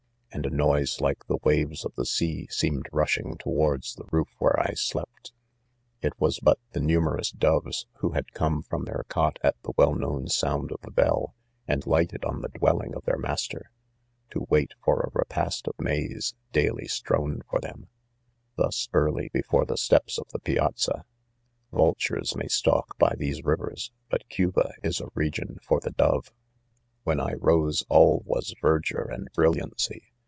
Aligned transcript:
and 0.33 0.45
a 0.45 0.49
noise 0.49 1.01
like 1.01 1.25
the 1.27 1.37
waves 1.43 1.83
of 1.83 1.93
the 1.95 2.05
sea 2.05 2.47
■seemed 2.49 2.85
rushing 2.93 3.35
towards 3.37 3.95
the 3.95 4.05
roof 4.11 4.29
where 4.39 4.57
I 4.57 4.75
slept* 4.75 5.33
It 6.01 6.13
was 6.21 6.39
but 6.39 6.57
the 6.71 6.79
numerous 6.79 7.31
do 7.31 7.61
yes, 7.65 7.83
Who 7.97 8.11
had 8.11 8.31
come 8.31 8.63
from 8.63 8.85
their 8.85 9.03
cote 9.09 9.39
at 9.43 9.61
the 9.63 9.73
wpll 9.73 9.99
known 9.99 10.27
sound 10.29 10.71
of 10.71 10.79
.the 10.83 10.89
bell, 10.89 11.35
and 11.67 11.85
lighted 11.85 12.23
on 12.23 12.39
the 12.41 12.47
dwelling 12.47 12.95
of 12.95 13.03
their. 13.03 13.17
master,. 13.17 13.71
to 14.29 14.45
wait 14.49 14.73
for 14.81 15.01
a 15.01 15.09
repast 15.13 15.67
of 15.67 15.75
maize,, 15.77 16.33
daily 16.53 16.87
strown 16.87 17.41
for 17.49 17.59
them, 17.59 17.89
thus 18.55 18.87
early, 18.93 19.27
before 19.33 19.65
the 19.65 19.75
steps 19.77 20.17
of: 20.17 20.29
the 20.31 20.39
.piazza. 20.39 21.03
Vultures 21.73 22.37
.may 22.37 22.47
stalk 22.47 22.95
hy 23.01 23.15
these 23.17 23.43
rivers, 23.43 23.91
but 24.09 24.27
Cuba 24.29 24.75
is 24.81 25.01
a 25.01 25.09
region 25.13 25.59
for 25.61 25.81
the 25.81 25.91
dove; 25.91 26.25
(l5) 26.25 26.25
4 26.25 26.33
When 27.03 27.19
I 27.19 27.33
rose 27.33 27.83
all 27.89 28.23
Was 28.25 28.55
verdure 28.63 29.13
and 29.13 29.27
brilliancy. 29.33 30.05